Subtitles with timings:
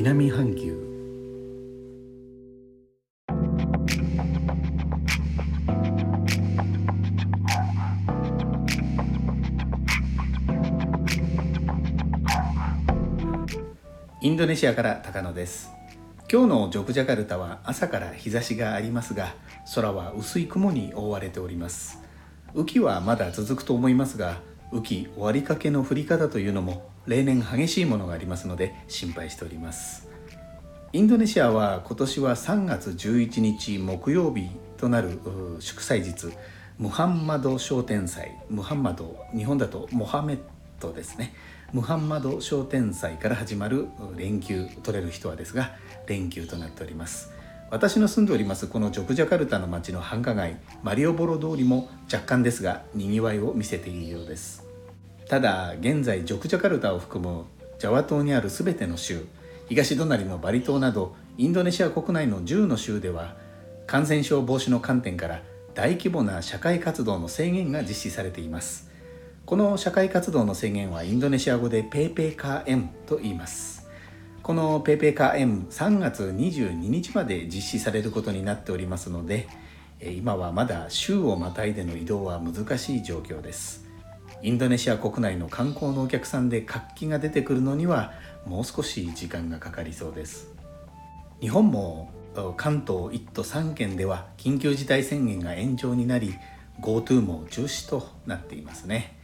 [0.00, 0.78] 南半球。
[14.20, 15.72] インドネシアから高野です。
[16.30, 19.34] 今日のジョクジャカルタは朝から日差しがありますが
[19.74, 22.00] 空は薄い雲に覆われております。
[22.54, 30.08] 雨季はまだ続くと思いますが雨季終わりかけの降り方というのも例年激しいものがありますので心配しております。
[30.92, 35.18] インドネシアは今年は3月11日木曜日となる
[35.60, 36.28] 祝祭日。
[36.78, 38.32] ムハンマド商店祭。
[38.48, 40.38] ムハンマド日本だとモハメッ
[40.80, 41.34] ドですね。
[41.72, 45.76] ムハンマド商店祭から始まる連休取れる人はですが
[46.06, 47.32] 連休となっております。
[47.70, 54.67] 私の住んでおりますこのジョクジャカルタの町の繁華街マリオボロ通りも若干ですがにぎわいを見せているようです。
[55.28, 57.44] ただ現在ジョクジャカルタを含む
[57.78, 59.26] ジャワ島にある全ての州
[59.68, 63.36] 東隣のバリ島などインドネシア国内の10の州では
[63.86, 65.42] 感染症防止の観点から
[65.74, 68.90] 大規模な社会活動の制限が実施されています。
[69.46, 73.88] この社会活動の制限はインドネシア語でペーペーカー M と言います。
[74.42, 79.46] この PayPayCarM3 月22日まで実施されることになっておりますので
[80.00, 83.87] 今はまだ週をまたいでの移動は難しい状況です。
[84.40, 88.12] インドネシア国内の観光のお客さんで活気が出てくるのには
[88.46, 90.52] もう少し時間がかかりそうです。
[91.40, 92.12] 日本も
[92.56, 96.34] 関東1都3県では緊急事態宣言が延長になり
[96.80, 99.18] GoTo も中止となっていますね。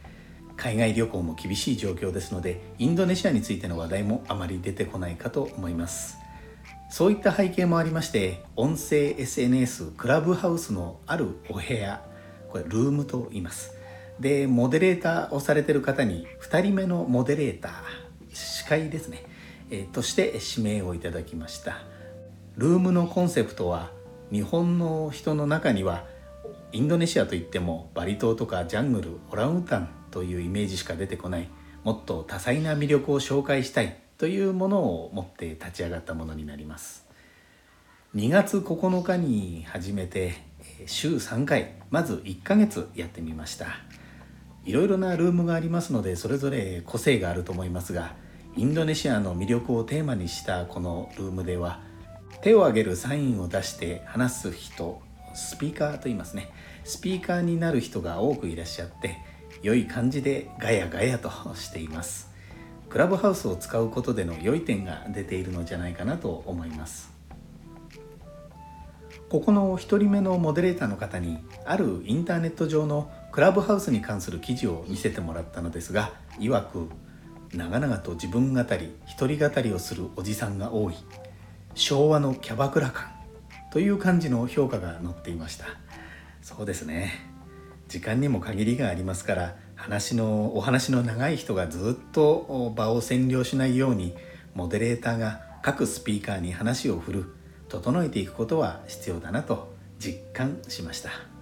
[0.57, 6.17] 海外旅行も厳しい状況ですのでインドネシアについての話題もあまり出てこないかと思います。
[6.89, 12.01] そういった背景もありまして音声 SNS クラブハウスのあるお部屋
[12.49, 13.74] これルームと言います。
[14.19, 17.73] でモデレーターをされてる方に2人目のモデレーター
[18.33, 19.23] 司会ですね、
[19.69, 21.83] えー、として指名をいただきました。
[22.57, 23.91] ルームのコンセプトは
[24.31, 26.05] 日本の人の中には
[26.71, 31.49] インドネシアといってもバリ島とかジャングルオランウータンというイメージしか出てこない
[31.83, 37.05] もっと多彩な魅力を紹介したいというものを持って立ち上がったものになります。
[38.15, 40.35] 2月9日に始めて
[40.85, 43.67] 週3回まず1ヶ月やってみました。
[44.65, 48.15] いろいろなルームがありますのでそれぞれ個性があると思いますが
[48.57, 51.81] インドネシアの魅力をテーマにしたこのルームでは
[52.41, 55.01] 手を挙げるサインを出して話す人
[55.35, 56.49] スピーカーと言いますね。
[56.83, 59.17] スピーカーになる人が多くいらっしゃって
[59.61, 62.31] 良い感じでガヤガヤとしています。
[62.89, 67.13] クラブハウスを使うことでの良い点が出ているのじゃないかなと思います。
[69.29, 76.89] ここの1人目のモデレーターの方にあるインターネット上のクラブハウスに関する記事を見せてもらったのですが曰く
[77.51, 80.95] 長々と自分語り一人語りをするおじさんが多い
[81.73, 83.11] 昭和のキャバクラ感
[83.73, 85.65] という感じの評価が載っていました。
[86.41, 87.11] そうですね。
[87.89, 94.15] 時間にも限りがありますから話のお話の長い人がずっと場を占領しないように
[94.53, 97.25] モデレーターが各スピーカーに話を振る
[97.67, 101.34] 整えていくことは必要だなと実感しました。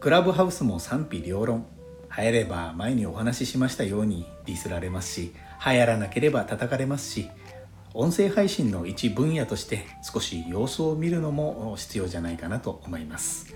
[0.00, 1.66] クラブハウスも賛否両論。
[2.16, 5.32] 流行れば前にお話ししましたようにディスられますし
[5.64, 7.28] 流行らなければ叩かれますし
[7.94, 13.54] 音声配信の一分野として少し様子を見るのも必要じゃないかなと思います。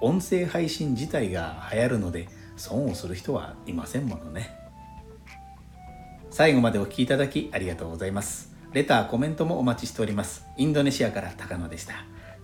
[0.00, 4.56] 音声配信自体が流行るので損をする人はいませんものね。
[6.30, 8.54] 最後までお聴きいただきありがとうございます。
[8.72, 10.46] レターコメントもお待ちしております。
[10.56, 11.94] インドネシアから高野でした。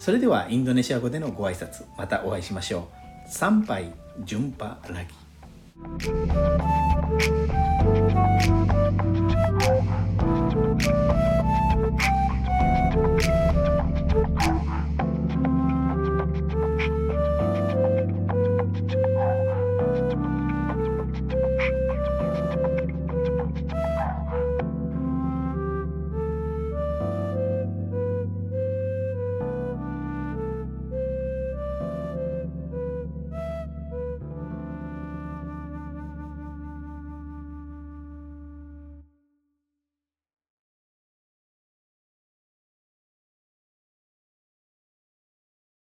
[0.01, 2.98] それではインドネシア語でのご挨拶またお会いしましょう。
[3.28, 3.94] 参拝
[4.26, 5.14] 順波ラギ